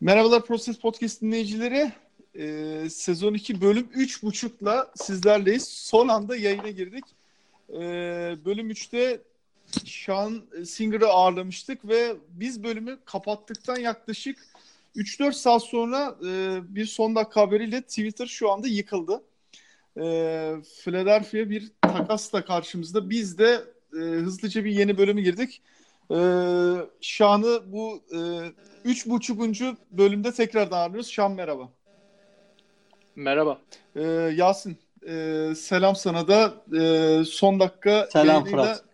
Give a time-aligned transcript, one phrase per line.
[0.00, 1.92] Merhabalar Proses Podcast dinleyicileri.
[2.38, 5.68] Ee, sezon 2 bölüm 3.5'la sizlerleyiz.
[5.68, 7.04] Son anda yayına girdik.
[7.70, 9.20] Ee, bölüm 3'te
[9.86, 14.38] Sean Singer'ı ağırlamıştık ve biz bölümü kapattıktan yaklaşık
[14.96, 19.22] 3-4 saat sonra e, bir son dakika haberiyle Twitter şu anda yıkıldı.
[19.96, 20.02] E,
[20.84, 23.10] Philadelphia bir takasla karşımızda.
[23.10, 25.60] Biz de e, hızlıca bir yeni bölümü girdik.
[26.10, 26.18] E,
[27.00, 28.18] Şan'ı bu e,
[28.84, 31.10] üç buçukuncu bölümde tekrar ağırlıyoruz.
[31.10, 31.68] Şan merhaba.
[33.16, 33.58] Merhaba.
[33.96, 34.02] E,
[34.36, 34.78] Yasin
[35.08, 38.84] e, selam sana da e, son dakika selam Fırat.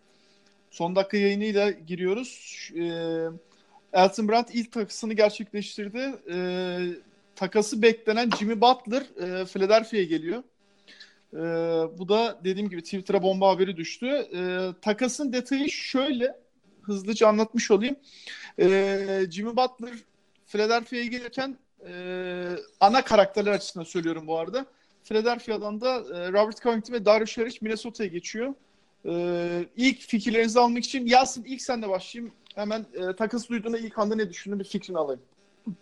[0.71, 2.71] Son dakika yayınıyla giriyoruz.
[2.77, 2.85] E,
[3.93, 6.15] Elton Brand ilk takısını gerçekleştirdi.
[6.31, 6.37] E,
[7.37, 10.43] takası beklenen Jimmy Butler e, Philadelphia'ya geliyor.
[11.33, 11.39] E,
[11.99, 14.07] bu da dediğim gibi Twitter'a bomba haberi düştü.
[14.07, 16.44] E, takasın detayı şöyle
[16.85, 17.97] hızlıca anlatmış olayım.
[18.59, 19.95] E, Jimmy Butler
[20.47, 24.67] Philadelphia'ya gelirken e, ana karakterler açısından söylüyorum bu arada.
[25.05, 28.55] Philadelphia'dan da e, Robert Covington ve Dario Saric Minnesota'ya geçiyor.
[29.07, 32.35] E, ilk fikirlerinizi almak için Yasin ilk senle başlayayım.
[32.55, 35.23] Hemen e, takas duyduğunda ilk anda ne düşündün bir fikrini alayım.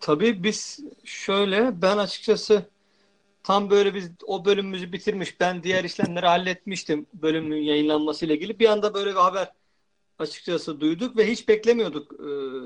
[0.00, 2.66] Tabii biz şöyle ben açıkçası
[3.42, 8.58] tam böyle biz o bölümümüzü bitirmiş ben diğer işlemleri halletmiştim bölümün yayınlanmasıyla ilgili.
[8.58, 9.52] Bir anda böyle bir haber
[10.18, 12.12] açıkçası duyduk ve hiç beklemiyorduk.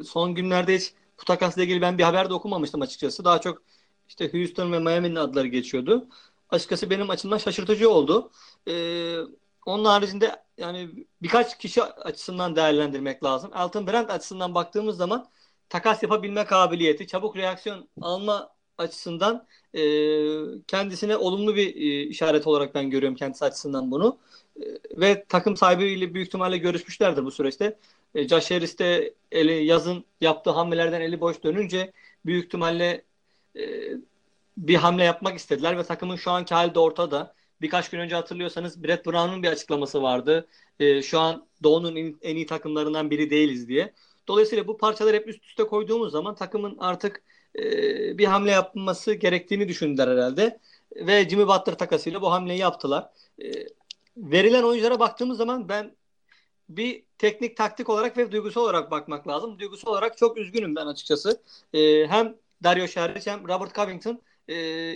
[0.01, 3.25] Ee, son günlerde hiç bu takasla ilgili ben bir haber de okumamıştım açıkçası.
[3.25, 3.63] Daha çok
[4.09, 6.09] işte Houston ve Miami'nin adları geçiyordu.
[6.51, 8.31] Açıkçası benim açımdan şaşırtıcı oldu.
[8.69, 9.19] Ee,
[9.67, 13.51] onun haricinde yani birkaç kişi açısından değerlendirmek lazım.
[13.57, 15.31] Elton Brand açısından baktığımız zaman
[15.69, 19.83] takas yapabilme kabiliyeti, çabuk reaksiyon alma açısından e,
[20.67, 24.19] kendisine olumlu bir e, işaret olarak ben görüyorum kendisi açısından bunu.
[24.61, 27.79] E, ve takım sahibiyle büyük ihtimalle görüşmüşlerdir bu süreçte.
[28.15, 31.93] E, Josh Harris de eli, yazın yaptığı hamlelerden eli boş dönünce
[32.27, 33.05] büyük ihtimalle
[33.57, 33.63] e,
[34.57, 37.35] bir hamle yapmak istediler ve takımın şu anki hali de ortada.
[37.61, 40.49] Birkaç gün önce hatırlıyorsanız Brett Brown'un bir açıklaması vardı.
[40.81, 43.93] E, şu an Doğu'nun en, iyi takımlarından biri değiliz diye.
[44.29, 47.23] Dolayısıyla bu parçaları hep üst üste koyduğumuz zaman takımın artık
[47.59, 50.61] e, bir hamle yapılması gerektiğini düşündüler herhalde.
[50.97, 53.11] Ve Jimmy Butler takasıyla bu hamleyi yaptılar.
[53.43, 53.53] E,
[54.17, 55.97] verilen oyunculara baktığımız zaman ben
[56.69, 59.59] bir teknik taktik olarak ve duygusal olarak bakmak lazım.
[59.59, 61.43] Duygusal olarak çok üzgünüm ben açıkçası.
[61.75, 64.23] E, hem Dario Saric hem Robert Covington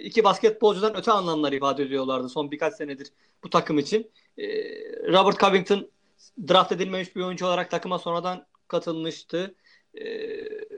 [0.02, 3.12] iki basketbolcudan öte anlamlar ifade ediyorlardı son birkaç senedir
[3.44, 4.10] bu takım için.
[5.12, 5.90] Robert Covington
[6.48, 9.54] draft edilmemiş bir oyuncu olarak takıma sonradan katılmıştı.
[9.94, 10.04] E,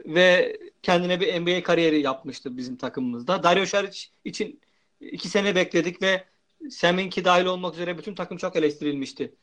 [0.04, 3.43] ve kendine bir NBA kariyeri yapmıştı bizim takımımızda.
[3.43, 4.60] Dario Saric için
[5.00, 6.25] iki sene bekledik ve
[6.70, 9.34] Seminki dahil olmak üzere bütün takım çok eleştirilmişti.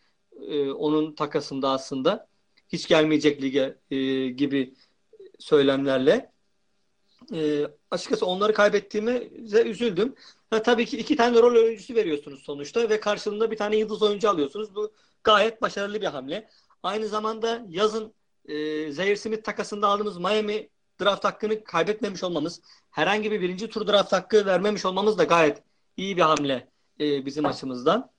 [0.47, 2.29] E, onun takasında aslında.
[2.69, 4.73] Hiç gelmeyecek lige e, gibi
[5.39, 6.31] söylemlerle.
[7.33, 9.23] E, açıkçası onları kaybettiğime
[9.65, 10.15] üzüldüm.
[10.49, 14.29] Ha, tabii ki iki tane rol oyuncusu veriyorsunuz sonuçta ve karşılığında bir tane yıldız oyuncu
[14.29, 14.75] alıyorsunuz.
[14.75, 16.49] Bu gayet başarılı bir hamle.
[16.83, 18.13] Aynı zamanda yazın
[18.45, 20.69] e, Zaire Smith takasında aldığımız Miami
[21.01, 22.61] draft hakkını kaybetmemiş olmamız,
[22.91, 25.63] herhangi bir birinci tur draft hakkı vermemiş olmamız da gayet
[25.97, 26.67] iyi bir hamle
[26.99, 28.09] e, bizim açımızdan.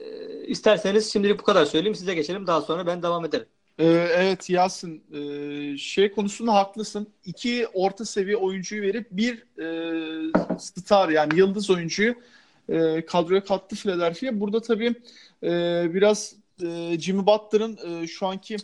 [0.00, 0.06] E,
[0.46, 1.94] isterseniz şimdilik bu kadar söyleyeyim.
[1.94, 2.46] Size geçelim.
[2.46, 3.46] Daha sonra ben devam ederim.
[3.78, 3.84] Ee,
[4.16, 7.08] evet Yasin e, şey konusunda haklısın.
[7.24, 12.14] İki orta seviye oyuncuyu verip bir e, star yani yıldız oyuncuyu
[12.68, 14.40] e, kadroya kattı Philadelphia.
[14.40, 14.94] Burada tabii
[15.42, 15.50] e,
[15.94, 18.56] biraz e, Jimmy Butler'ın e, şu anki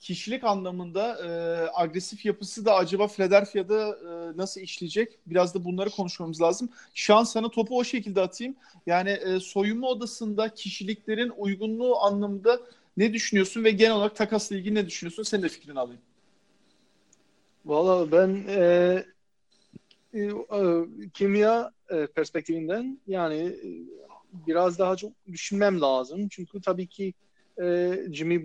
[0.00, 1.28] kişilik anlamında e,
[1.74, 5.18] agresif yapısı da acaba Philadelphia'da e, nasıl işleyecek?
[5.26, 6.68] Biraz da bunları konuşmamız lazım.
[6.94, 8.56] Şu an sana topu o şekilde atayım.
[8.86, 12.60] Yani e, soyunma odasında kişiliklerin uygunluğu anlamında
[12.96, 15.22] ne düşünüyorsun ve genel olarak takasla ilgili ne düşünüyorsun?
[15.22, 16.00] Senin de fikrini alayım.
[17.66, 19.04] Valla ben e,
[20.14, 20.84] e, e,
[21.14, 23.68] kimya e, perspektifinden yani e,
[24.46, 26.28] biraz daha çok düşünmem lazım.
[26.28, 27.14] Çünkü tabii ki
[27.62, 28.44] e, Jimmy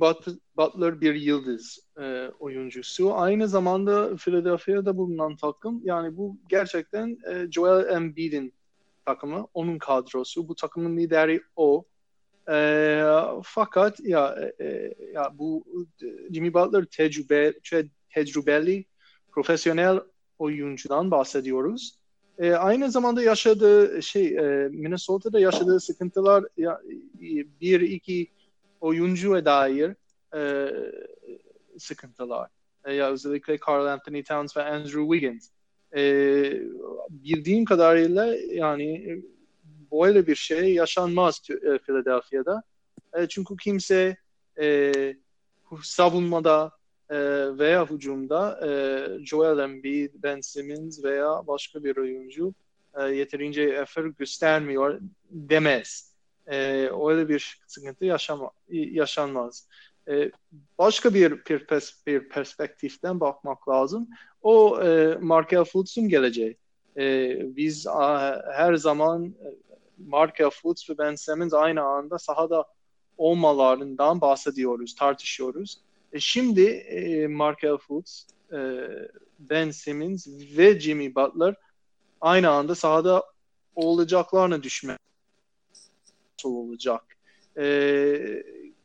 [0.58, 3.16] Butler bir yıldız e, oyuncusu.
[3.16, 8.54] Aynı zamanda Philadelphia'da bulunan takım yani bu gerçekten e, Joel Embiid'in
[9.06, 10.48] takımı, onun kadrosu.
[10.48, 11.84] Bu takımın lideri o.
[12.50, 13.04] E,
[13.44, 14.52] fakat ya
[15.14, 15.66] ya bu
[16.32, 17.54] Jimmy Butler tecrübe
[18.10, 18.86] tecrübeli
[19.32, 20.00] profesyonel
[20.40, 21.98] oyuncudan bahsediyoruz.
[22.38, 26.82] E, aynı zamanda yaşadığı şey e, Minnesota'da yaşadığı sıkıntılar ya,
[27.62, 28.28] bir iki
[28.84, 29.96] oyuncuya dair
[30.36, 30.72] e,
[31.78, 32.50] sıkıntılar.
[32.86, 35.50] E, ya özellikle Carl Anthony Towns ve Andrew Wiggins.
[35.96, 36.04] E,
[37.10, 39.22] bildiğim kadarıyla yani
[39.92, 42.64] böyle bir şey yaşanmaz e, Philadelphia'da.
[43.14, 44.18] E, çünkü kimse
[44.62, 44.94] e,
[45.84, 46.72] savunmada
[47.10, 47.18] e,
[47.58, 48.70] veya hücumda e,
[49.26, 52.54] Joel Embiid, Ben Simmons veya başka bir oyuncu
[53.00, 55.00] e, yeterince efor göstermiyor
[55.30, 56.13] demez.
[56.48, 59.68] E, öyle bir sıkıntı yaşama, yaşanmaz.
[60.08, 60.32] E,
[60.78, 64.10] başka bir, bir, pers bir perspektiften bakmak lazım.
[64.42, 66.58] O e, Markel Fultz'un geleceği.
[66.98, 69.48] E, biz a, her zaman e,
[69.98, 72.66] Markel Fultz ve Ben Simmons aynı anda sahada
[73.18, 75.82] olmalarından bahsediyoruz, tartışıyoruz.
[76.14, 78.88] E, şimdi e, Markel Fultz, e,
[79.40, 81.56] Ben Simmons ve Jimmy Butler
[82.22, 83.24] aynı anda sahada
[83.76, 84.64] olacaklarını
[86.44, 87.02] düşünme olacak.
[87.58, 87.64] E,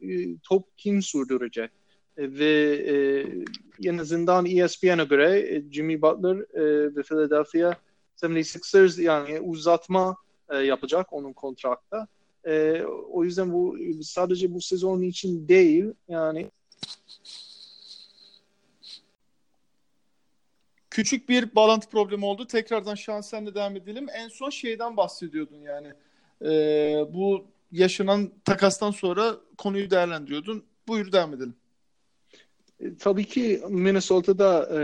[0.01, 1.71] e, top kim sürdürecek?
[2.17, 7.75] E, ve e, en azından ESPN'e göre e, Jimmy Butler e, ve Philadelphia
[8.23, 10.17] 76ers yani uzatma
[10.51, 12.09] e, yapacak onun kontrakta.
[12.47, 16.51] E, o yüzden bu sadece bu sezon için değil yani
[20.91, 22.47] Küçük bir bağlantı problemi oldu.
[22.47, 24.07] Tekrardan şansenle devam edelim.
[24.15, 25.93] En son şeyden bahsediyordun yani.
[26.45, 26.51] E,
[27.15, 30.65] bu yaşanan takastan sonra konuyu değerlendiriyordun.
[30.89, 31.55] Buyur devam edelim.
[32.81, 34.81] E, tabii ki Minnesota'da e,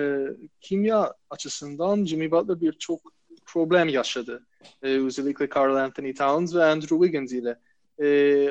[0.60, 3.00] kimya açısından Jimmy Butler bir çok
[3.46, 4.46] problem yaşadı.
[4.82, 7.58] E, özellikle Carl Anthony Towns ve Andrew Wiggins ile.
[8.02, 8.50] E,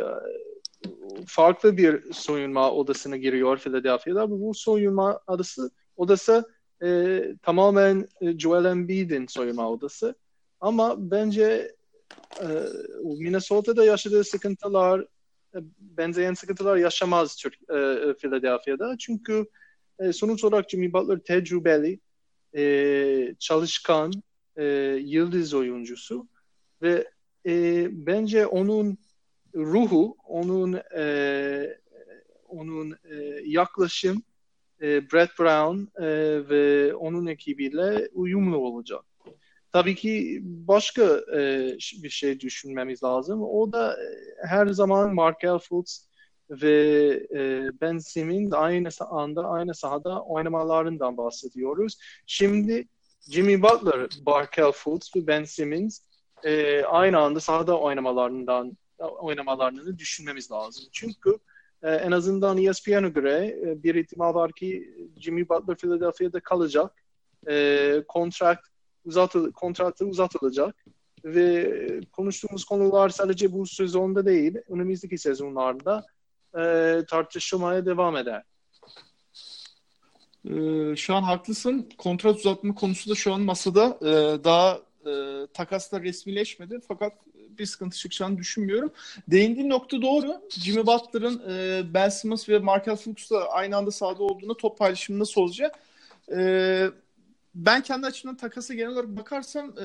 [1.26, 4.30] farklı bir soyunma odasına giriyor Philadelphia'da.
[4.32, 6.50] Bu soyunma odası, odası
[6.84, 10.16] e, tamamen e, Joel Embiid'in soyunma odası.
[10.62, 11.76] Ama bence
[13.04, 15.06] Minnesota'da yaşadığı sıkıntılar
[15.56, 18.96] e, benzeyen sıkıntılar yaşamaz Türk, e, e, Philadelphia'da.
[19.00, 19.46] Çünkü
[20.14, 22.00] sonuç olarak Jimmy Butler tecrübeli,
[23.40, 24.12] çalışkan,
[25.00, 26.28] yıldız oyuncusu
[26.82, 27.12] ve
[27.92, 28.98] bence onun
[29.56, 30.82] ruhu, onun
[32.48, 32.96] onun
[33.46, 34.24] yaklaşım
[34.82, 36.02] e, Brett Brown
[36.50, 39.02] ve onun ekibiyle uyumlu olacak.
[39.74, 41.04] Tabii ki başka
[41.36, 41.68] e,
[42.04, 43.44] bir şey düşünmemiz lazım.
[43.44, 44.08] O da e,
[44.48, 46.10] her zaman Markel Fultz
[46.50, 51.98] ve e, Ben Simmons aynı anda aynı sahada oynamalarından bahsediyoruz.
[52.26, 52.88] Şimdi
[53.30, 56.00] Jimmy Butler, Markel Fultz ve Ben Simmons
[56.44, 60.86] e, aynı anda sahada oynamalarından oynamalarını düşünmemiz lazım.
[60.92, 61.38] Çünkü
[61.84, 67.04] e, en azından ESPN'e göre e, bir ihtimal var ki Jimmy Butler Philadelphia'da kalacak.
[67.50, 68.73] E, kontrakt
[69.06, 70.86] uzatıl kontratı uzatılacak
[71.26, 76.06] ve konuştuğumuz konular sadece bu sezonda değil, önümüzdeki sezonlarda
[76.58, 76.62] e,
[77.10, 78.44] tartışılmaya devam eder.
[80.50, 81.90] Ee, şu an haklısın.
[81.98, 83.98] Kontrat uzatma konusu da şu an masada.
[84.02, 85.12] Ee, daha e,
[85.54, 88.92] takaslar resmileşmedi fakat bir sıkıntı çıkacağını düşünmüyorum.
[89.28, 90.42] Değindiğin nokta doğru.
[90.50, 95.42] Jimmy Butler'ın e, Ben Simmons ve Markel Fultz'la aynı anda sahada olduğunda top paylaşımı nasıl
[95.42, 95.80] olacak?
[96.36, 96.88] E,
[97.56, 99.84] ben kendi açımdan takası genel olarak bakarsam e,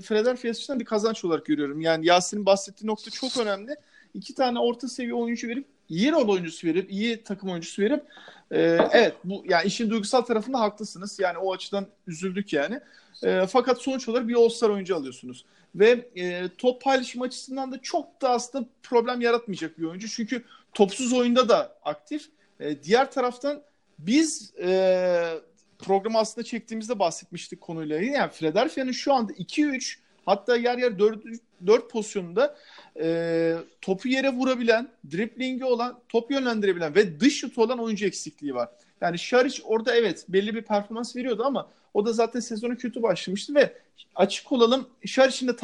[0.00, 1.80] Philadelphia açısından bir kazanç olarak görüyorum.
[1.80, 3.76] Yani Yasin'in bahsettiği nokta çok önemli.
[4.14, 8.04] İki tane orta seviye oyuncu verip iyi rol oyuncusu verip iyi takım oyuncusu verip
[8.50, 8.60] e,
[8.92, 11.18] evet bu yani işin duygusal tarafında haklısınız.
[11.20, 12.80] Yani o açıdan üzüldük yani.
[13.22, 15.44] E, fakat sonuç olarak bir All-Star oyuncu alıyorsunuz.
[15.74, 20.08] Ve e, top paylaşım açısından da çok da aslında problem yaratmayacak bir oyuncu.
[20.08, 22.28] Çünkü topsuz oyunda da aktif.
[22.60, 23.62] E, diğer taraftan
[23.98, 25.40] biz e,
[25.86, 28.00] programı aslında çektiğimizde bahsetmiştik konuyla.
[28.00, 31.24] Yani Philadelphia'nın şu anda 2-3 hatta yer yer 4,
[31.66, 32.56] 4 pozisyonunda
[33.00, 38.68] e, topu yere vurabilen, driplingi olan, top yönlendirebilen ve dış şutu olan oyuncu eksikliği var.
[39.00, 43.54] Yani Şaric orada evet belli bir performans veriyordu ama o da zaten sezonu kötü başlamıştı
[43.54, 43.72] ve
[44.14, 45.56] açık olalım Şaric'in de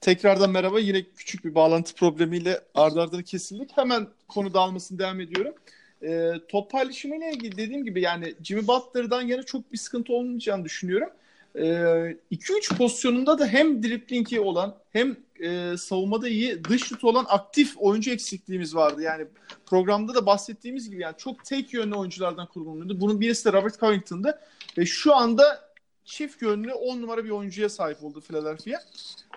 [0.00, 0.80] Tekrardan merhaba.
[0.80, 3.76] Yine küçük bir bağlantı problemiyle ardı ardına kesildik.
[3.76, 5.54] Hemen konu dağılmasını devam ediyorum.
[6.02, 11.08] E, top paylaşımıyla ilgili dediğim gibi yani Jimmy Butler'dan yana çok bir sıkıntı olmayacağını düşünüyorum.
[11.54, 17.74] 2-3 e, pozisyonunda da hem driplingi olan hem e, savunmada iyi dış şut olan aktif
[17.78, 19.02] oyuncu eksikliğimiz vardı.
[19.02, 19.26] Yani
[19.66, 23.00] programda da bahsettiğimiz gibi yani çok tek yönlü oyunculardan kurulmuyordu.
[23.00, 24.38] Bunun birisi de Robert Covington'dı
[24.78, 25.68] ve şu anda
[26.04, 28.78] çift yönlü 10 numara bir oyuncuya sahip oldu Philadelphia.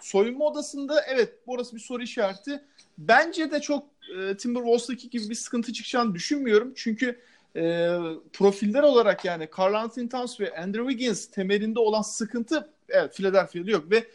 [0.02, 2.64] Soyunma odasında evet burası bir soru işareti.
[2.98, 6.74] Bence de çok e, Timberwolves'daki gibi bir sıkıntı çıkacağını düşünmüyorum.
[6.76, 7.20] Çünkü
[7.56, 7.90] e,
[8.34, 13.92] profiller olarak yani Carl Anthony Towns ve Andrew Wiggins temelinde olan sıkıntı evet Philadelphia'da yok
[13.92, 14.08] ve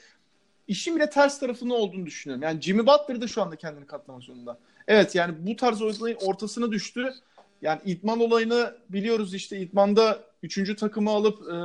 [0.69, 2.43] işin bile ters tarafında olduğunu düşünüyorum.
[2.43, 4.59] Yani Jimmy Butler da şu anda kendini katlamak zorunda.
[4.89, 7.15] Evet yani bu tarz olayın ortasına düştü.
[7.63, 11.57] Yani idman olayını biliyoruz işte idmanda üçüncü takımı alıp e,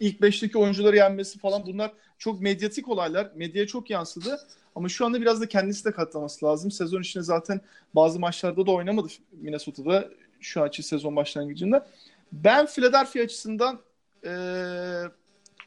[0.00, 3.30] ilk beşteki oyuncuları yenmesi falan bunlar çok medyatik olaylar.
[3.34, 4.40] Medyaya çok yansıdı.
[4.74, 6.70] Ama şu anda biraz da kendisi de katlaması lazım.
[6.70, 7.60] Sezon içinde zaten
[7.94, 10.08] bazı maçlarda da oynamadı Minnesota'da
[10.40, 11.86] şu anki sezon başlangıcında.
[12.32, 13.80] Ben Philadelphia açısından
[14.24, 14.30] e,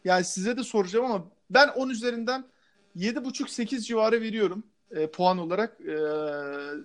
[0.05, 2.45] yani size de soracağım ama ben 10 üzerinden
[2.97, 5.95] 7.5-8 civarı veriyorum e, puan olarak e,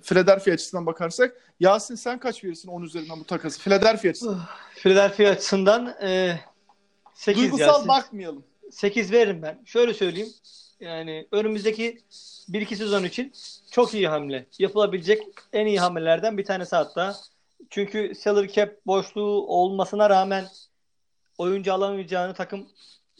[0.02, 1.40] Philadelphia açısından bakarsak.
[1.60, 3.60] Yasin sen kaç verirsin 10 üzerinden bu takası?
[3.60, 4.40] Philadelphia açısından.
[4.74, 6.40] Philadelphia açısından e,
[7.14, 7.88] 8 Duygusal Yasin.
[7.88, 8.44] bakmayalım.
[8.74, 9.62] 8 veririm ben.
[9.64, 10.32] Şöyle söyleyeyim.
[10.80, 11.98] Yani önümüzdeki
[12.48, 13.32] 1-2 sezon için
[13.70, 14.46] çok iyi hamle.
[14.58, 17.16] Yapılabilecek en iyi hamlelerden bir tanesi hatta.
[17.70, 20.46] Çünkü salary cap boşluğu olmasına rağmen
[21.38, 22.60] oyuncu alamayacağını takım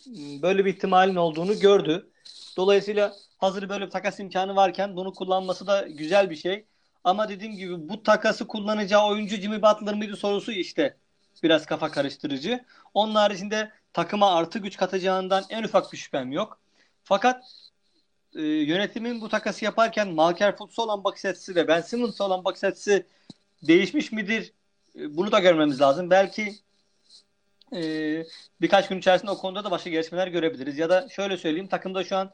[0.06, 2.10] ıı, böyle bir ihtimalin olduğunu gördü.
[2.56, 6.64] Dolayısıyla hazır böyle bir takas imkanı varken bunu kullanması da güzel bir şey.
[7.04, 10.96] Ama dediğim gibi bu takası kullanacağı oyuncu Jimmy Butler mıydı sorusu işte
[11.42, 12.64] biraz kafa karıştırıcı.
[12.94, 16.58] Onun haricinde takıma artı güç katacağından en ufak bir şüphem yok.
[17.04, 17.44] Fakat
[18.34, 22.64] e, yönetimin bu takası yaparken Malker Fultz'a olan bakış açısı ve Ben Simmons'a olan bakış
[22.64, 23.06] açısı
[23.62, 24.52] değişmiş midir?
[24.98, 26.10] E, bunu da görmemiz lazım.
[26.10, 26.54] Belki
[27.72, 27.80] e,
[28.60, 30.78] birkaç gün içerisinde o konuda da başka gelişmeler görebiliriz.
[30.78, 32.30] Ya da şöyle söyleyeyim takımda şu an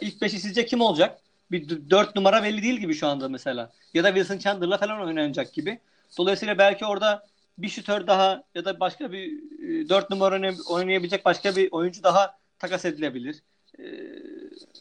[0.00, 1.18] ilk beşi sizce kim olacak?
[1.50, 3.72] Bir dört numara belli değil gibi şu anda mesela.
[3.94, 5.80] Ya da Wilson Chandler'la falan oynanacak gibi.
[6.18, 7.26] Dolayısıyla belki orada
[7.58, 9.32] bir şütör daha ya da başka bir
[9.62, 13.42] e, dört numara oynayabilecek başka bir oyuncu daha takas edilebilir.
[13.78, 13.84] E,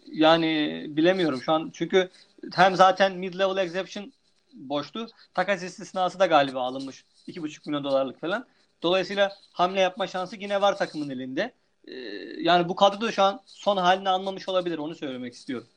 [0.05, 2.09] yani bilemiyorum şu an çünkü
[2.53, 4.13] hem zaten mid-level exception
[4.53, 5.07] boştu.
[5.33, 7.05] Takas istisnası da galiba alınmış.
[7.27, 8.47] 2,5 milyon dolarlık falan.
[8.83, 11.53] Dolayısıyla hamle yapma şansı yine var takımın elinde.
[11.87, 11.93] Ee,
[12.39, 14.77] yani bu kadro da şu an son halini anlamış olabilir.
[14.77, 15.67] Onu söylemek istiyorum.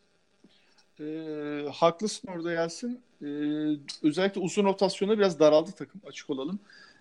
[1.01, 3.01] Ee, haklısın orada Yasin.
[3.23, 3.27] Ee,
[4.03, 6.01] özellikle uzun rotasyonda biraz daraldı takım.
[6.07, 6.59] Açık olalım.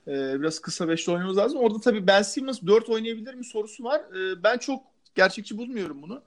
[0.08, 1.60] Ee, biraz kısa beşli oynamamız lazım.
[1.60, 4.00] Orada tabii Ben Simmons 4 oynayabilir mi sorusu var.
[4.00, 4.84] Ee, ben çok
[5.16, 6.22] gerçekçi bulmuyorum bunu.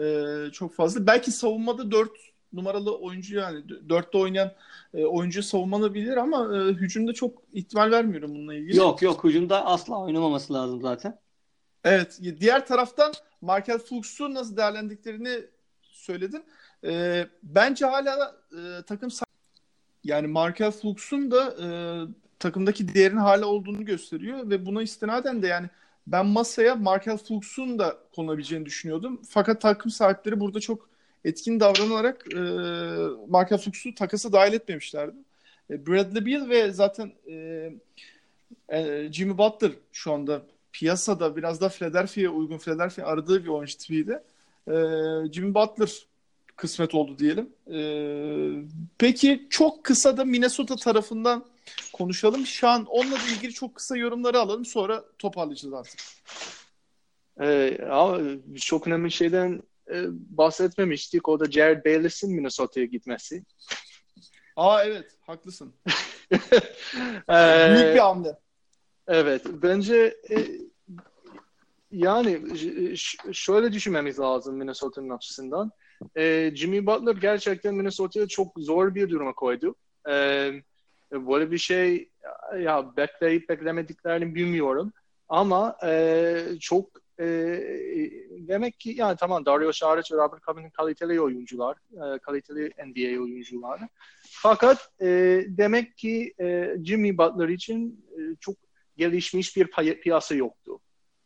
[0.00, 1.06] Ee, çok fazla.
[1.06, 2.10] Belki savunmada 4
[2.52, 4.52] numaralı oyuncu yani dörtte oynayan
[4.94, 8.76] e, oyuncu savunlanabilir ama e, hücumda çok ihtimal vermiyorum bununla ilgili.
[8.76, 11.18] Yok yok hücumda asla oynamaması lazım zaten.
[11.84, 12.20] Evet.
[12.40, 15.44] Diğer taraftan Markel Fultz'u nasıl değerlendiklerini
[15.82, 16.44] söyledin.
[16.84, 19.10] E, bence hala e, takım
[20.04, 21.68] yani Markel Fultz'un da e,
[22.38, 25.68] takımdaki değerin hala olduğunu gösteriyor ve buna istinaden de yani
[26.06, 29.22] ben masaya Markel Fultz'un da konulabileceğini düşünüyordum.
[29.28, 30.88] Fakat takım sahipleri burada çok
[31.24, 32.40] etkin davranarak e,
[33.28, 35.16] Markel Fultz'u takasa dahil etmemişlerdi.
[35.70, 37.70] E, Bradley Beal ve zaten e,
[38.68, 40.42] e, Jimmy Butler şu anda
[40.72, 44.22] piyasada biraz da Philadelphia'ya uygun Philadelphia aradığı bir oyuncu tipiydi.
[44.68, 44.74] E,
[45.32, 46.06] Jimmy Butler
[46.56, 47.50] kısmet oldu diyelim.
[47.72, 47.78] E,
[48.98, 51.44] peki çok kısa da Minnesota tarafından
[51.92, 52.46] konuşalım.
[52.46, 56.00] Şu an onunla ilgili çok kısa yorumları alalım sonra toparlayacağız artık.
[57.40, 58.20] Ee, ama
[58.56, 61.28] çok önemli şeyden e, bahsetmemiştik.
[61.28, 63.44] O da Jared Bayless'in Minnesota'ya gitmesi.
[64.56, 65.74] Aa evet haklısın.
[67.30, 68.38] ee, Büyük bir hamle.
[69.06, 70.36] Evet bence e,
[71.90, 72.40] yani
[73.32, 75.72] şöyle düşünmemiz lazım Minnesota'nın açısından.
[76.16, 79.74] E, Jimmy Butler gerçekten Minnesota'ya çok zor bir duruma koydu.
[80.08, 80.12] E,
[81.12, 82.08] böyle bir şey
[82.60, 84.92] ya bekleyip beklemediklerini bilmiyorum.
[85.28, 87.26] Ama e, çok e,
[88.30, 93.80] demek ki yani tamam Dario Saric ve Robert Covington kaliteli oyuncular, e, kaliteli NBA oyuncular.
[94.30, 95.06] Fakat e,
[95.46, 98.54] demek ki e, Jimmy Butler için e, çok
[98.96, 100.80] gelişmiş bir pi- piyasa yoktu.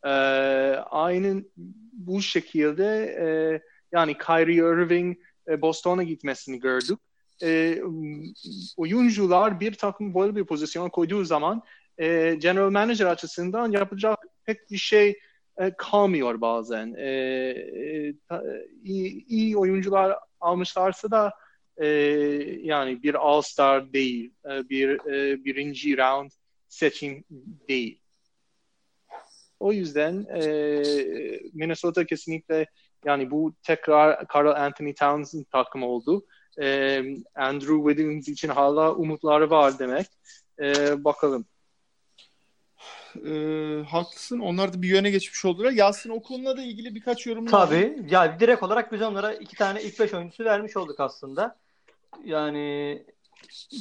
[0.05, 0.11] E,
[0.91, 1.45] aynen
[1.93, 2.87] bu şekilde
[3.21, 3.27] e,
[3.93, 5.19] yani Kyrie Irving
[5.49, 6.99] e, Boston'a gitmesini gördük.
[7.43, 7.83] E,
[8.77, 11.63] oyuncular bir takım böyle bir pozisyona koyduğu zaman
[11.99, 15.19] e, general manager açısından yapacak pek bir şey
[15.59, 16.95] e, kalmıyor bazen.
[16.99, 18.43] E, e, ta,
[18.85, 21.33] iyi, iyi oyuncular almışlarsa da
[21.77, 21.87] e,
[22.63, 26.31] yani bir all-star değil, e, bir e, birinci round
[26.69, 27.25] seçim
[27.69, 28.01] değil.
[29.61, 30.43] O yüzden e,
[31.53, 32.67] Minnesota kesinlikle
[33.05, 36.25] yani bu tekrar Carl Anthony Towns'ın takımı oldu.
[36.61, 36.99] E,
[37.35, 40.07] Andrew Wiggins için hala umutları var demek.
[40.61, 41.45] E, bakalım.
[43.27, 43.33] E,
[43.89, 44.39] haklısın.
[44.39, 45.73] Onlar da bir yöne geçmiş oldular.
[45.73, 47.97] Yasin o konuda da ilgili birkaç yorum Tabii.
[47.99, 48.11] Var.
[48.11, 51.57] Ya direkt olarak biz onlara iki tane ilk beş oyuncusu vermiş olduk aslında.
[52.25, 53.03] Yani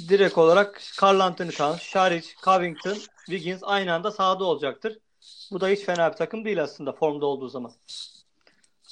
[0.09, 4.99] direkt olarak Carl Anthony Towns, Şaric, Covington, Wiggins aynı anda sahada olacaktır.
[5.51, 7.71] Bu da hiç fena bir takım değil aslında formda olduğu zaman.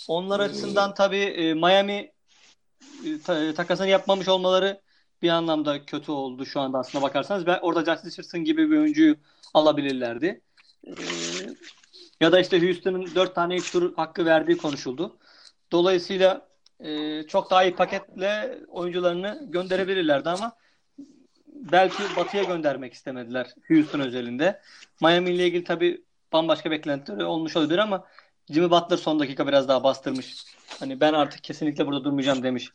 [0.07, 2.11] Onlar açısından tabii e, Miami
[3.29, 4.81] e, takasını yapmamış olmaları
[5.21, 7.45] bir anlamda kötü oldu şu anda aslında bakarsanız.
[7.45, 9.15] Ben orada Justin Richardson gibi bir oyuncuyu
[9.53, 10.41] alabilirlerdi.
[10.87, 10.91] E,
[12.21, 15.17] Ya da işte Houston'ın 4 tane tur hakkı verdiği konuşuldu.
[15.71, 16.47] Dolayısıyla
[16.79, 20.53] e, çok daha iyi paketle oyuncularını gönderebilirlerdi ama
[21.47, 24.61] belki Batı'ya göndermek istemediler Houston özelinde.
[25.01, 26.01] Miami ile ilgili tabii
[26.33, 28.05] bambaşka beklentileri olmuş olabilir ama
[28.51, 30.35] Jimmy Butler son dakika biraz daha bastırmış.
[30.79, 32.69] Hani ben artık kesinlikle burada durmayacağım demiş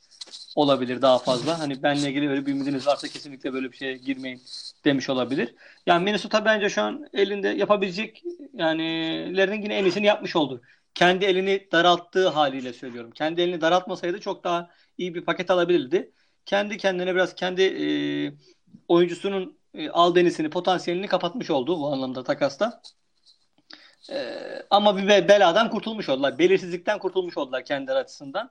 [0.56, 1.58] olabilir daha fazla.
[1.58, 4.42] Hani benle ilgili öyle bir ümidiniz varsa kesinlikle böyle bir şeye girmeyin
[4.84, 5.54] demiş olabilir.
[5.86, 8.22] Yani Minnesota bence şu an elinde yapabilecek
[8.54, 8.82] yani
[9.36, 10.60] lerinin yine en iyisini yapmış oldu.
[10.94, 13.10] Kendi elini daralttığı haliyle söylüyorum.
[13.10, 16.12] Kendi elini daraltmasaydı çok daha iyi bir paket alabilirdi.
[16.46, 17.86] Kendi kendine biraz kendi e,
[18.88, 22.82] oyuncusunun e, albenisini, potansiyelini kapatmış oldu bu anlamda takasta.
[24.11, 24.38] E,
[24.71, 26.38] ama bir beladan kurtulmuş oldular.
[26.38, 28.50] Belirsizlikten kurtulmuş oldular kendileri açısından.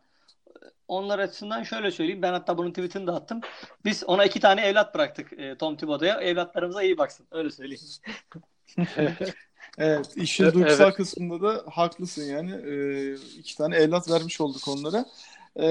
[0.88, 2.22] Onlar açısından şöyle söyleyeyim.
[2.22, 3.42] Ben hatta bunun tweetini de attım.
[3.86, 6.22] Biz ona iki tane evlat bıraktık e, Tom Thibodeau'ya.
[6.22, 7.28] Evlatlarımıza iyi baksın.
[7.32, 7.84] Öyle söyleyeyim.
[9.78, 10.18] evet.
[10.18, 10.96] işin duygusal evet.
[10.96, 12.52] kısmında da haklısın yani.
[12.52, 15.06] Ee, iki tane evlat vermiş olduk onlara.
[15.56, 15.66] Ee,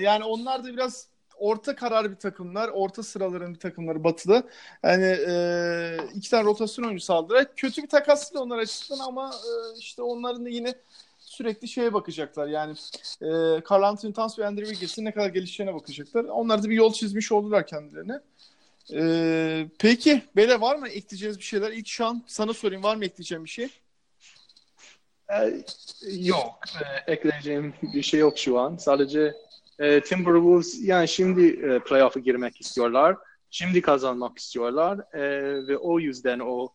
[0.00, 4.42] yani onlar da biraz orta karar bir takımlar, orta sıraların bir takımları batıda.
[4.82, 7.54] Yani e, iki tane rotasyon oyuncusu aldılar.
[7.56, 10.74] Kötü bir takas değil onlar açısından ama e, işte onların da yine
[11.18, 12.46] sürekli şeye bakacaklar.
[12.46, 12.74] Yani
[13.22, 13.26] e,
[13.70, 16.24] Carl Anthony Towns ve Andrew Wiggins'in ne kadar gelişeceğine bakacaklar.
[16.24, 18.20] Onlar da bir yol çizmiş oldular kendilerine.
[18.92, 21.72] E, peki Bele var mı ekleyeceğiniz bir şeyler?
[21.72, 23.68] İlk şu an sana sorayım var mı ekleyeceğim bir şey?
[25.32, 25.64] Ee,
[26.10, 26.58] yok.
[26.80, 28.76] Ee, ekleyeceğim bir şey yok şu an.
[28.76, 29.34] Sadece
[29.78, 33.16] e, Timberwolves yani şimdi e, playoff'a girmek istiyorlar.
[33.50, 35.22] Şimdi kazanmak istiyorlar e,
[35.68, 36.68] ve o yüzden o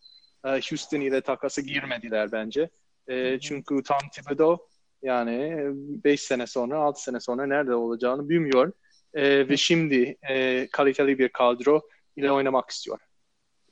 [0.44, 2.70] e, Houston ile takası girmediler bence.
[3.08, 4.58] E, çünkü Tom Thibodeau
[5.02, 5.66] yani
[6.04, 8.72] 5 sene sonra 6 sene sonra nerede olacağını bilmiyor.
[9.14, 11.82] E, ve şimdi e, kaliteli bir kadro
[12.16, 12.98] ile oynamak istiyor.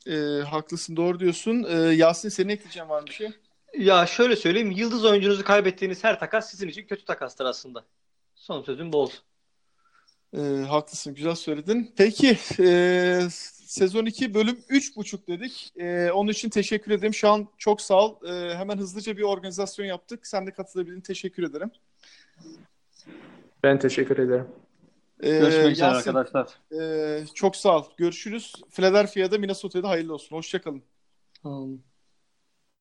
[0.06, 1.66] E, haklısın doğru diyorsun.
[1.68, 3.30] E, Yasin senin ekleyeceğin var mı bir şey?
[3.78, 4.70] Ya şöyle söyleyeyim.
[4.70, 7.84] Yıldız oyuncunuzu kaybettiğiniz her takas sizin için kötü takastır aslında.
[8.48, 9.10] Son sözüm bol.
[10.36, 11.14] E, haklısın.
[11.14, 11.94] Güzel söyledin.
[11.96, 13.20] Peki e,
[13.66, 15.72] sezon 2 bölüm 3.5 dedik.
[15.76, 17.14] E, onun için teşekkür ederim.
[17.14, 18.24] Şu an çok sağ ol.
[18.26, 20.26] E, hemen hızlıca bir organizasyon yaptık.
[20.26, 21.00] Sen de katılabildin.
[21.00, 21.70] Teşekkür ederim.
[23.62, 24.46] Ben teşekkür ederim.
[25.22, 26.48] Ee, Görüşmek üzere arkadaşlar.
[26.80, 27.84] E, çok sağ ol.
[27.96, 28.52] Görüşürüz.
[28.70, 30.36] Philadelphia'da Minnesota'da hayırlı olsun.
[30.36, 30.82] Hoşçakalın.
[31.42, 31.78] Tamam.